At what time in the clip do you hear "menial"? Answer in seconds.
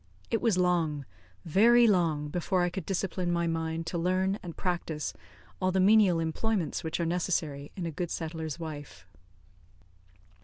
5.79-6.19